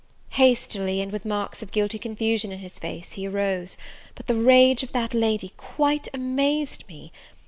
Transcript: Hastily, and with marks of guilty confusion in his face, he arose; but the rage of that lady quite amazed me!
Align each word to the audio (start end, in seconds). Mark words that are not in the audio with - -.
Hastily, 0.31 0.99
and 0.99 1.11
with 1.11 1.25
marks 1.25 1.61
of 1.61 1.69
guilty 1.69 1.99
confusion 1.99 2.51
in 2.51 2.57
his 2.57 2.79
face, 2.79 3.11
he 3.11 3.27
arose; 3.27 3.77
but 4.15 4.25
the 4.25 4.33
rage 4.33 4.81
of 4.81 4.93
that 4.93 5.13
lady 5.13 5.53
quite 5.57 6.07
amazed 6.11 6.83
me! 6.87 7.11